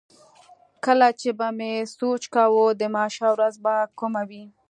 کله 0.85 1.07
چې 1.19 1.29
به 1.39 1.47
مې 1.57 1.73
سوچ 1.97 2.23
کاوه 2.33 2.65
د 2.81 2.83
محشر 2.95 3.29
ورځ 3.33 3.55
به 3.63 3.75
کومه 3.99 4.23
وي. 4.29 4.43